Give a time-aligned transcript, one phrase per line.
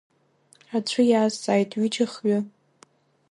[0.75, 2.37] Аӡәы иазҵааит, ҩыџьа, хҩы…